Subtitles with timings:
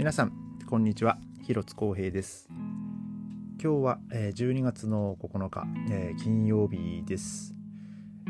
[0.00, 0.32] 皆さん
[0.64, 1.18] こんにちは。
[1.42, 2.48] 広津光平です。
[3.62, 5.66] 今日は12月の9日
[6.24, 7.54] 金曜日です。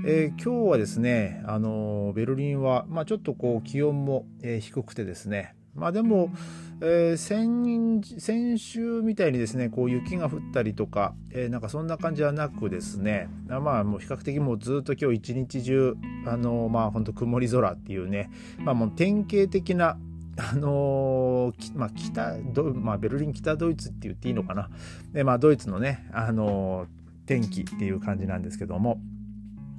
[0.05, 6.33] えー、今日はですね、あのベルリンは、まあ、ちょっとこう気温も、えー、低くてですね、まあでも、
[6.81, 15.95] えー、先先週みたいにですねこう雪が降ったりとか、えー、なんかそんな感じはなくですねまあもう比較的もうずっと今日一日中
[16.27, 18.29] あのまあ本当曇り空っていうね
[18.59, 19.97] まあもう典型的な
[20.41, 22.39] あのー、まあ、北、
[22.73, 24.71] まあ、ベルリン北ドイツって言っていいのかな。
[25.13, 26.89] で、まあ、ドイツのね、あのー、
[27.27, 28.99] 天気っていう感じなんですけども、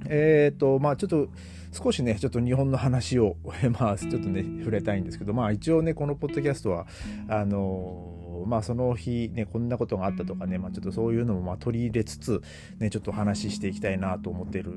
[0.06, 1.28] えっ、ー、と、まあ、ちょっと、
[1.72, 3.36] 少しね、ちょっと日本の話を、
[3.80, 6.86] まあ、ちょっとね、触れたいんですけど、まあ、一応ね、このポッドキャストは、
[7.28, 12.42] あのまあその日ねこんなことがあったとかね、まあ、ちょっとそういうのもまあ取り入れつつ、
[12.78, 14.72] ね、ちょっと話していきたいなと思ってる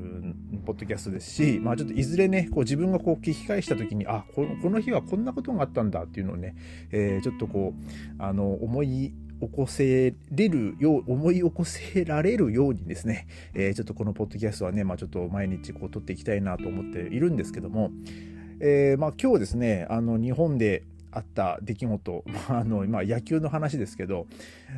[0.66, 6.56] ポッドキャストですし、まあ、ちょっといずれねこう自分がこう聞き返した時にあこのこの日はこんなことがあったんだっていうのをね、
[6.92, 17.92] えー、ちょっとこうあの思い起こせれるよう、思い起こせられるようにですね、えー、ちょっとこのポッドキャストはね、まあちょっと毎日こう撮っていきたいなと思っているんですけども、
[18.60, 20.84] えー、まあ今日ですね、あの日本で
[21.16, 24.28] あった出来事、 まあ、あの、まあ、野球の話ですけど、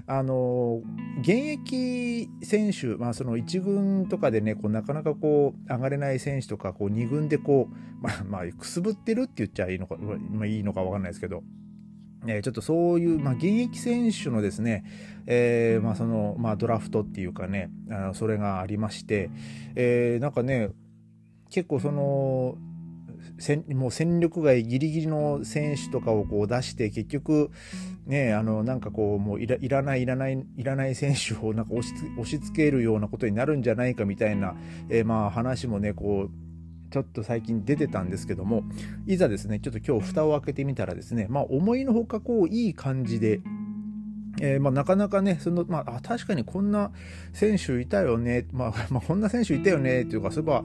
[0.06, 0.82] あの、
[1.20, 11.44] 現役選手、まあ、その1軍とかでね、こうなかなかこう、上がれない選手とか、こう、2軍でこう、まあ、まあ、くすぶってるって言っちゃいいのか、まあ、いいのかわかんないですけど、
[12.26, 14.84] えー、ちょっとそういう、まあ、現役選手のですね、
[15.28, 19.30] えー、まあ、その、まあ、ドラフトっていうかね、あのそれがありまして、
[19.76, 20.70] えー、なんかね、
[21.50, 22.58] 結構その、
[23.76, 27.52] もう戦力外ギリギリの選手とかをこう出して結局
[28.06, 34.56] ねあのなんかこうもういらないいらないいらない選手をなんか押し押し付けるようなことになるんじゃないかみたいな、
[34.90, 36.47] えー、まあ話もねこう
[36.90, 38.64] ちょっと最近出てたんですけども
[39.06, 43.42] いざですねちょっと今日蓋を開けてみたらですねまあ思いのほかこういい感じで
[44.40, 46.92] えー、まあ、なかなかね、その、まあ、確かにこんな
[47.34, 50.64] 選手いたよね、まあ、まあ、こんな選手いたよね、っていうか、そういえば、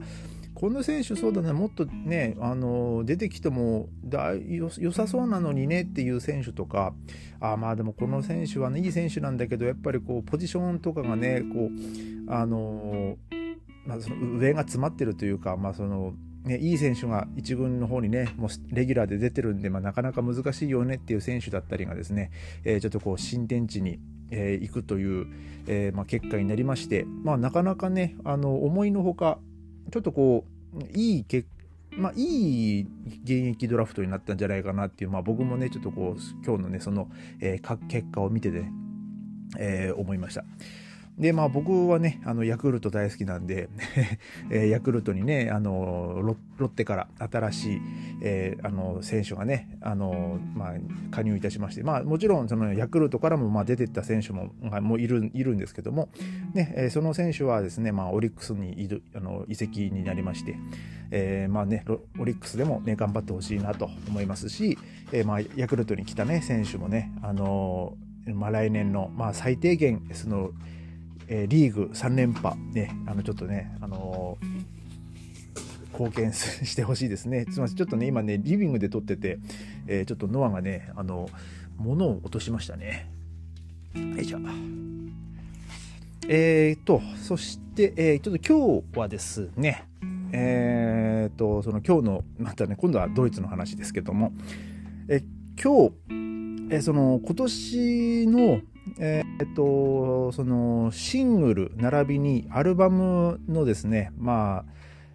[0.53, 6.93] この選手そうだねもっとねあの出てきてもだよさそうなのにねっていう選手とか
[7.41, 11.69] あまあでもこの選手はねいい選手なんだけどやっぱりこうポジションとかがねこ
[12.27, 13.17] うあの
[13.85, 16.13] まあ、その上が詰まってるというか、まあその
[16.45, 22.31] ね、いい選手が1軍の方にね、もうレギュラーで出てるんで、まあ、なかなか難しいよねっていう選手だったりがですね、
[22.65, 23.99] えー、ちょっとこう新天地に、
[24.29, 25.27] えー、行くという、
[25.67, 29.39] えーまあ、結果になりまして、まあ、なかなかね、あの思いのほか、
[29.91, 30.45] ちょっとこ
[30.75, 31.47] う、いい結
[31.97, 32.87] まあ、いい
[33.23, 38.71] 現役ドラフトになったんじゃないかなっていう、まあ、僕もね、ちょっとこう、今日のね、その、えー、結果を見てね、
[39.59, 40.43] えー、思いました。
[41.17, 43.69] で、まあ僕はね、あの、ヤクルト大好きなんで
[44.49, 46.21] えヤクルトにね、あの、
[46.57, 47.81] ロッテから新しい、
[48.21, 50.73] えー、あの、選手がね、あの、まあ、
[51.11, 56.09] 加入いたしまして、まあもちろん、その、ヤクルトからも、まあ出てった選手も、もういる、いるんですけども、
[56.55, 60.55] ね、えー、その選手はですね、まあオリックスにいる、あの、移籍になりまして、
[61.11, 61.85] えー、まあね、
[62.19, 64.79] オリックスでもね、頑張ってほしいなと思いますし、
[65.11, 67.95] えー、まあ、ヤクルトに来たね、選手もね、あの、
[68.33, 70.51] まあ来年の、まあ最低限、その、
[71.27, 77.45] えー、リーグ3連覇、ね、あのちょっとね、あのー、貢献 してほしいですね。
[77.45, 79.39] すみません、ちょっとね、今ね、リビングで撮ってて、
[79.87, 81.29] えー、ちょっとノアがね、あの、
[81.77, 83.09] 物を落としましたね。
[83.95, 84.39] よいしょ。
[86.27, 89.83] えーと、そして、え、ちょっと今日はですね、
[90.31, 94.31] えーと、その今日の、またね、今度はドイツの話ですけども、
[95.09, 95.21] え
[95.61, 96.22] 今日、
[96.73, 98.61] え、その今年の、
[98.97, 104.71] えー、っと、そのシングル並びにアルバムのですね、まあ、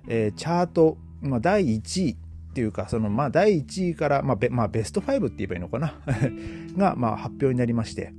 [0.07, 2.17] えー、チャート、まあ、第1位っ
[2.55, 5.95] ていうか、そのまあ第1位から、まあベまあ、ベスト5って言えばいいのかな？
[6.79, 8.13] が、まあ、発表になりまして、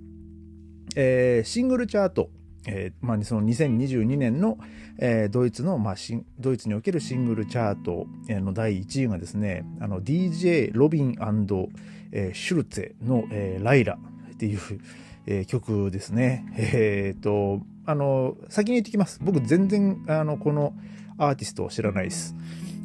[0.98, 2.30] えー、シングルチャート、
[2.68, 4.58] えーまあ、その2022年の、
[4.98, 5.96] えー、ドイツの、まあ、
[6.40, 11.16] ドイツにおけるシングルチャートの第1位がですね、DJ ロビン、
[12.12, 13.98] えー、シュルツェの、えー、ライラ
[14.34, 14.60] っていう、
[15.26, 16.46] えー、曲ですね。
[16.58, 19.20] えー、っと、あの、先に言ってきます。
[19.22, 20.74] 僕全然、あの、この
[21.18, 22.36] アーティストを知らないです。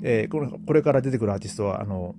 [0.02, 2.14] えー、このこれから出てくるアーティストは、あの、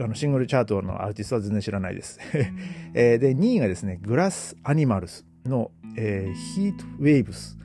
[0.00, 2.18] あのシングルチャートのアーティストは全然知らないです。
[2.94, 7.58] えー、で、2位がですね、 Glass Animals の、えー、ヒート・ウェイブス。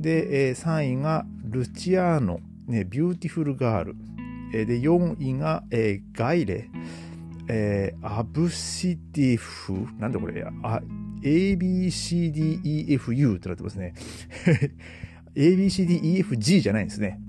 [0.00, 3.96] で、えー、3位が Luciano、ね、 Beautiful Girl。
[4.52, 6.70] えー、で、4位が、えー、 GAYLE。
[7.48, 10.82] えー、アブシティフ、なんだこれ、あ、
[11.22, 11.76] ABCDEFU
[13.36, 13.94] ってなってますね。
[15.36, 17.20] ABCDEFG じゃないんですね。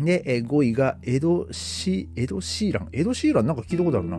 [0.00, 2.88] でえ、5位がエドシ、エドシーラン。
[2.92, 4.18] エドシーランなんか聞いたことあるな。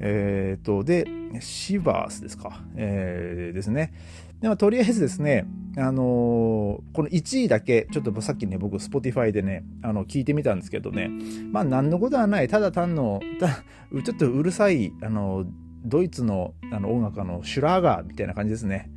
[0.00, 1.06] えっ、と、で、
[1.40, 2.62] シバースですか。
[2.76, 3.92] えー、ですね。
[4.40, 11.10] でもとりあえずですね、あのー、この1位だけ、ちょっとさっきね、僕、Spotify でね、あの、聞いてみたんですけどね、
[11.52, 13.20] まあ、なんのことはない、ただ単の、
[14.04, 15.44] ちょっとうるさい、あの、
[15.84, 18.90] ドイツのあの音楽家のシュラーガーみたいな感じですね。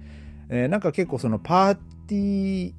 [0.49, 1.75] えー、なんか結構そのパー
[2.07, 2.73] ティー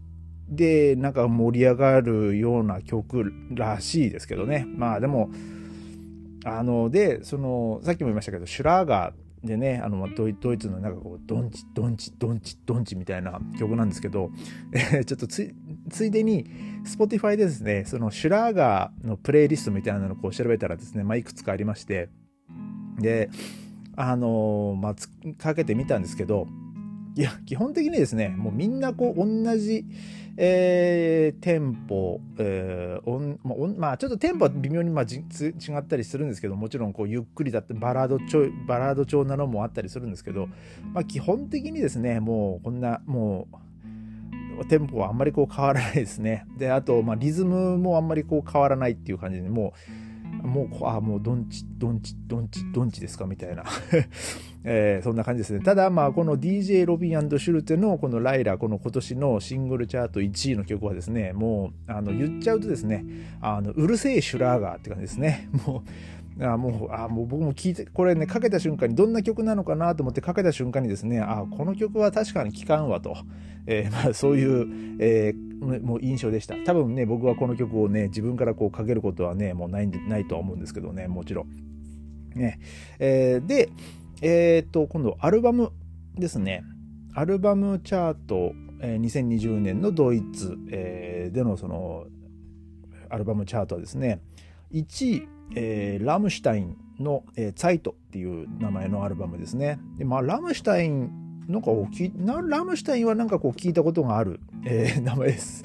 [0.48, 4.66] でなんか盛り上がるような曲らしいですけどね。
[4.76, 5.30] まあでも、
[6.44, 14.30] あの、で、その、さっきも言いましたけど、シュラーガーでね、あのドイドイツのなんかこう、ドンチ、ドンチ、ドンチ、ドンチみたいな曲なんですけど、
[14.72, 15.54] えー、ちょっとつ
[15.90, 16.46] ついでに、
[16.84, 22.08] Spotify でですね、そのシュラーガーのプレイリストみたいなのをこう調べたらですね、まあ、いくつかありまして、
[22.98, 23.30] で、
[23.96, 24.94] あのー、まあ、
[25.36, 26.46] かけてみたんですけど、
[27.16, 29.84] いや、基本的にですね、もうみんなこう、同じ、
[30.36, 35.22] えー、テンポ、えー、おんまあおん、まあ、ちょっとテンポは微妙にまあじ違
[35.78, 40.48] ったりするんですけど、もちろんこうゆっくりだってバラード調、バラード調なのもあったりするんですけど、
[40.92, 43.46] まあ、基本的にですね、もうこんな、も
[44.60, 46.46] う、テンポはあんまりこう変わらないですね。
[46.58, 50.03] で、あと、まあ、リズムもあんまりこう変わらないっていう感じで、もう、
[50.42, 53.26] もう、あもうドンチ、ドンチ、ドンチ、ドンチですか？
[53.26, 53.64] みたいな、
[54.64, 55.60] えー、そんな感じですね。
[55.60, 63.04] ただ、まあ、この DJ ロビンシュルテのこのライラ、この今年のシングルチャート1位の曲はですね、もう、あの、言っちゃうとですね、
[63.40, 65.48] あの、うるせえシュラーガーって感じですね。
[65.66, 65.88] もう、
[66.40, 73.16] あもうあもう僕も聞いてこれねかけた瞬間にどんな曲なのかなと思ってかけた瞬間にですねあこの曲は確かに聴かんわと、
[73.66, 76.56] えー、まあ、そういう、えー、もう印象でした。
[76.64, 81.48] 多分ね僕はこの曲をね自分からこうかけることはねもうないないとは思うんですけどねもちろん。
[82.34, 82.58] ね。
[82.98, 83.68] えー、で、
[84.20, 85.70] えっと今度アルバム
[86.16, 86.64] ですね。
[87.14, 92.06] アルバムチャート、えー、2020年のドイツ、えー、でのその
[93.08, 94.20] アルバムチャートはですね
[94.72, 99.78] 1位えー、ラムシュタインの、えー、ツァイトっていう名前のアルバムですね。
[99.98, 101.10] で、まあ、ラムシュタイン、
[101.48, 105.64] なんかきなラムシュタインはなんかこう聞いたことがある、えー、名前です。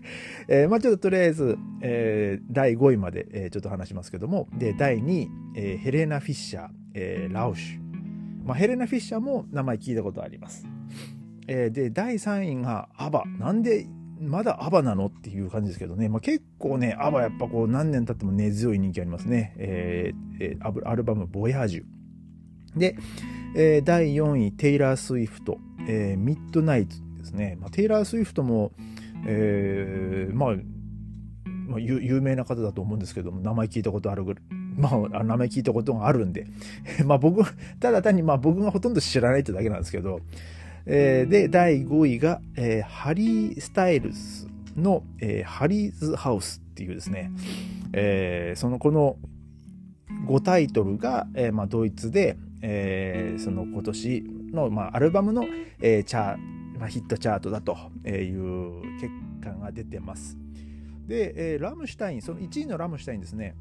[0.48, 7.88] えー、まあちょっととりあえず、えー、第5位まで、えー、ちょっと話しますけども、で、第2位、えー、ヘレナ・フィッシャー、えー、ラウシュ。
[8.44, 10.66] まあ、ヘレナ・フィッシャーも名前聞いたことあります。
[11.46, 13.24] えー、で、第3位がアバ。
[13.38, 13.86] なんで
[14.20, 15.06] まだアバなの？
[15.06, 19.54] っていう感じですけどね、まあ、結構ね、アバやっぱこう何年経っても根強い人気ありますね。
[19.58, 22.78] えー、アルバム、ボヤージュ。
[22.78, 22.96] で、
[23.56, 27.56] えー、第4位、テイラー・スウィフト、えー、ミッドナイトですね。
[27.60, 28.72] まあ、テイラー・スウィフトも、
[29.26, 30.56] えー、まあ、
[31.68, 34.42] まあ、有名な方だと思うんですけども、名前聞いたことあるぐらい。
[34.78, 36.46] まあ、名前聞いたことがあるんで。
[37.04, 37.42] まあ僕、
[37.80, 40.20] ただ単にまあ僕がほとんど知らないってだけなんですけど、
[40.90, 47.30] えー、で、第5位が、えー、ハリー・スタイルズの、えー、ハリーズ・ハウスっていうですね、
[47.92, 49.16] えー、そのこの
[50.26, 55.44] 5タイトルが、えーまあ、ドイツで、えー、その今年の、まあ、アルバムの、
[55.82, 56.38] えーチャ
[56.78, 57.76] まあ、ヒットチャートだと
[58.06, 59.12] いう結
[59.44, 60.38] 果が出てます。
[61.06, 63.56] で、えー、ラムシュタイン、その1位のラムシュタインですね、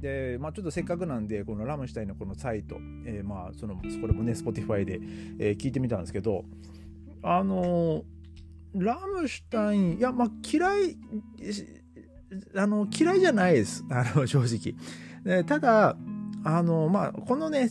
[0.00, 5.00] で、まあ、ちょっとせっかくなんで、このラムシュタインのこのサイト、えー、まあ、その、これもね、Spotify で、
[5.38, 6.44] えー、聞いてみたんですけど、
[7.22, 10.96] あのー、ラムシュタイン、いや、まあ、嫌い、
[12.54, 13.84] あの、嫌いじゃないです。
[13.90, 14.74] あの、正直。
[15.24, 15.96] でただ、
[16.44, 17.70] あの、まあ、このね、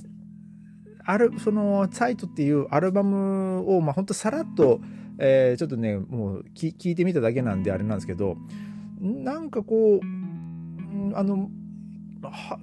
[1.05, 4.81] ある、その、サイトっていうアルバムを、まあ、ほんとさらっと、
[5.19, 8.35] えー、ちょっとね、もう聞いてみただけなんであれなんですけど、
[8.99, 11.49] なんかこう、あの、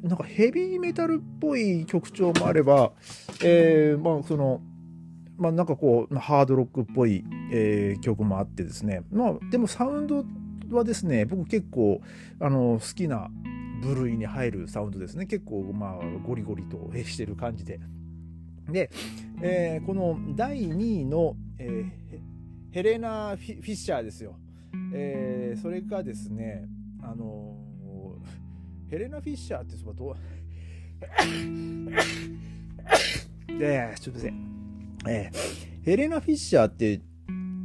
[0.02, 2.92] なんかヘビーメタルっぽい曲調もあれば、
[3.42, 4.60] えー、まあその、
[5.36, 10.24] まあなんかこう、ハードロックっぽい、えー、曲もあってですね、まあでもサウンド
[10.70, 12.00] はですね、僕結構
[12.40, 13.28] あの好きな
[13.82, 15.26] 部類に入るサウンドですね。
[15.26, 17.80] 結構まあゴリゴリとしてる感じで。
[18.70, 18.90] で、
[19.42, 24.36] えー、この第2位の、えー、ヘレナ・フィッシャーですよ。
[24.92, 26.64] えー、それがですね、
[27.02, 27.56] あの
[28.94, 30.14] ヘレナ・フィッシャーってそばどう
[33.60, 34.32] えー、ちょっとせ
[35.08, 37.00] えー、ヘレナ・フィッシャーって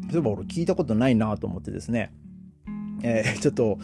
[0.09, 2.11] そういえば俺聞いたことないなと思ってですね、
[3.03, 3.77] えー、ちょっと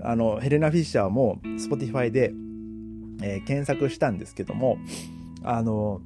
[0.00, 2.32] あのヘレナ・フィッシャーも Spotify で、
[3.20, 4.78] えー、検索したんですけども
[5.42, 6.00] あの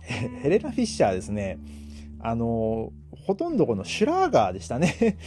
[0.00, 1.58] ヘレナ・フィッシャーですね
[2.20, 2.92] あの
[3.26, 5.18] ほとんどこのシュラーガーでしたね。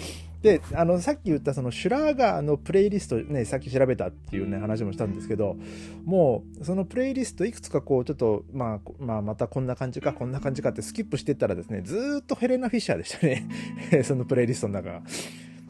[0.42, 5.56] で、あの、さっき言ったそのシュラーガーのプレイリストね、さっき調べたっていうね、話もしたんですけど、
[6.04, 13.48] もう、そのプレイリストいくつかこう、ちょっと、まあ、まあ、またこんな感じか、こんな感じかってスキップしてったらですね、ずっとヘレナ・フィッシャーでしたね。
[14.04, 15.02] そのプレイリストの中が。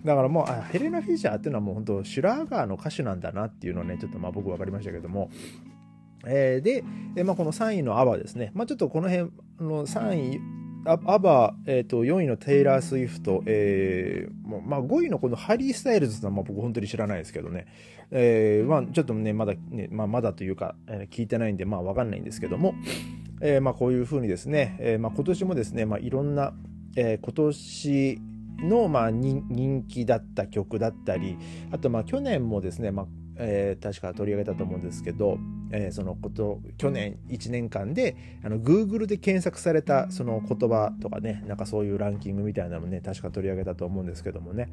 [0.06, 5.30] だからもう、あヘレナ・フィッシャーっていうのはもう本当、シュラーガーの歌手なんだなっていうのをね、ちょっとまあ僕分かりましたけども、
[6.26, 6.84] えー、で、
[7.16, 17.68] えー、まあ、この3位のアバですね、まあ、ちょっとこの辺の3位アバ、えーと、4位のテイラー・スウィフト、えーまあ、5位のこのハリー・スタイルズはまあ僕本当に知らないですけどね、
[18.10, 22.74] えーまあ、ちょっとねまだね、まあ、まだというか、えー、聞いてないんでまあ分かんないんですけども、
[23.42, 26.54] えーまあ、こういうふうにですね、えーまあ、今年もですね、まあ、いろんな、
[26.96, 28.22] えー、今年
[28.64, 31.38] の、まあ、人気だった曲だったり
[31.72, 33.08] あとまあ去年もですね、まあ
[33.44, 35.38] えー、確か取り上げたと思うんですけど、
[35.72, 44.70] えー、そのこと去年1年間であの Google で検索されたその言葉とかねなんかそういうランキングみたいなのもね確か取り上げたと思うんですけどもね。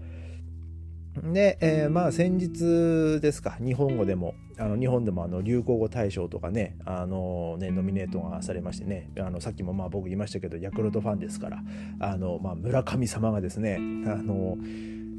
[1.23, 11.63] で、えー、まあ先日ですか日本語でもあの日本でもあの流行語大賞とかねあのねノミネートがされましてねあのさっきもまあ僕言いましたけどヤクルトファンですから
[12.01, 13.79] あの、まあ、村上様がですねあ
[14.17, 14.57] の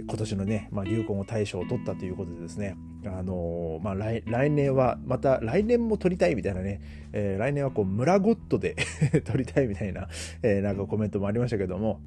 [0.10, 2.76] 今年のね、まあ、流行語大賞を取ったということでですね、
[3.06, 6.82] あのー、まあ来、来年はまた来年も取りたいみたいなね、
[7.14, 8.76] えー、来年はこう村ゴッドで
[9.24, 10.08] 取りたいみたいな、
[10.42, 12.02] えー、なんかコメントもありましたけども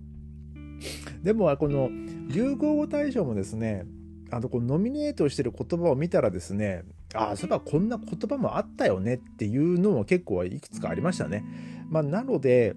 [1.23, 1.91] でもこの
[2.29, 3.85] 流行語大賞もですね
[4.33, 6.83] あのこのノミネートしてる言葉を見たらですね
[7.15, 11.45] ああそういえばこんな言葉もあったよねっていうのも結構いくつかありましたね。
[11.91, 12.75] まあ、なので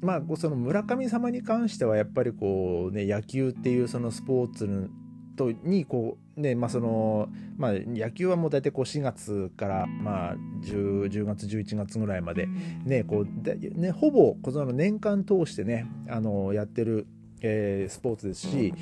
[0.00, 4.90] まあ、その村上様に関してはやっぱりこうね野球っていうそのスポーツ
[5.36, 12.46] とにこうねまあそのまあ野球はもう大体こう4月からまあ 10, 10月11月ぐらいまで
[12.84, 17.06] ねこうねほぼこの年間通してねあのやってる
[17.42, 18.74] えー、スポーツですし、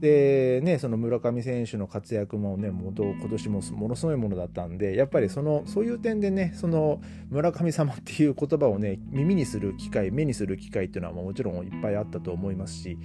[0.00, 7.00] でね、その村上選手の活躍もね、も今年もものすごいものだったんで、やっぱりそのそういう点でね、その
[7.30, 12.98] 村上様 っていう言葉をね、耳にする機会、目にする機会っていうのはもちろんいっぱいあったと思いますし、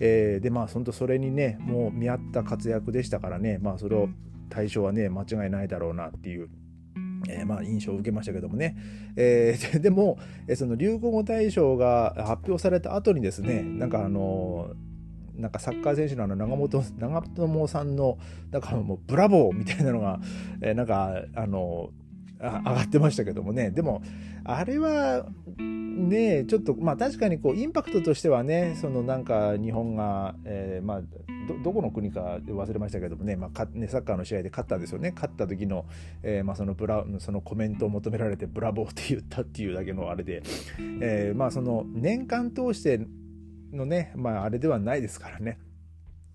[0.00, 4.08] えー、で、まあ、本当それにね、もう見合った活躍でしたからね、まあ、それを
[4.48, 6.48] 対象はね、間違いないだろうなっていう。
[7.28, 8.76] えー、まあ印象を受けましたけどもね、
[9.16, 14.70] えー、 でも、えその流行語大賞が発表された後にですねなんかあの
[15.36, 18.18] なんかサッカー選手のあの長本長友さんの
[18.50, 20.20] なんかもうブラボーみたいなのが、
[20.60, 21.90] え、なんかあの
[22.40, 23.70] 上がってましたけどもね。
[23.70, 24.02] でも
[24.44, 25.26] あれは
[25.56, 31.02] ねちょっとまあ確かにこうインパクトとしてはねそのなんか日本が、えー、まあ
[31.62, 35.12] どこの国か忘れましたけどもね,、まあねサッカーの試合で勝ったんですよね。
[35.14, 35.86] 勝った時の,、
[36.22, 40.42] えーまあ、そのブラそのコメントを求められてブラボーって言ったっていうだけのあれで、
[41.00, 43.00] えー、まあその年間通して
[43.72, 45.58] のね、まあ、あれではないですからね。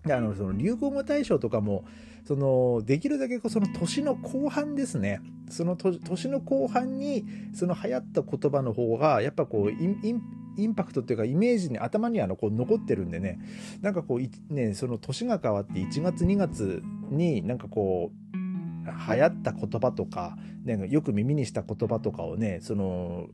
[0.04, 1.84] あのその流行語大賞とかも
[2.30, 5.20] そのできるだけその年の後半ですね。
[5.48, 13.40] その年の後半にその流行った言葉の方がやっぱこうインパクトっていうかイメージに頭にはこう残ってるんでね。
[13.82, 23.26] なんかこうねその年が変わって1月2月になんかこう流行った言葉とか、ね、よく耳にした言葉とかをねその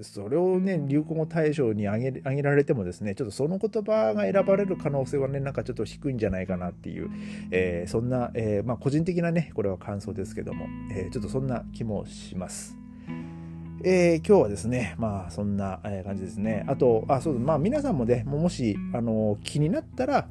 [0.00, 7.10] それをね流行語大賞に挙げ挙げられてもですねちょっとその言葉が選ばれる可能性はねなんかちょっと低いんじゃないかなっていう、
[7.50, 12.76] えー、そんな、えー、まあ、個人的なねこれは感想ですけども、えー、ちょっとそんな気もします。
[13.84, 16.64] えー、今日はですね、まあそんな感じですね。
[16.68, 20.28] あと、あ、そうまあ皆さんもね、もし、あの、気になったら、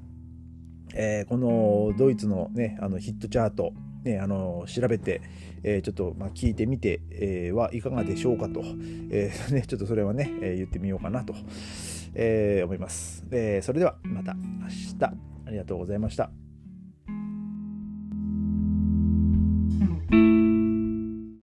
[0.93, 5.21] えー、このドイツのね、あのヒットチャート、ね、あの調べて、
[5.63, 8.61] えー、ちょっと、まあ、聞いてみて、えー、はいかがでしょうかと、
[9.11, 11.35] えー ね、ちょっとそれはね、えー、言ってみようかなと、
[12.15, 13.61] えー、思います、えー。
[13.61, 15.05] それではまた明日
[15.45, 16.31] ありがとうございました。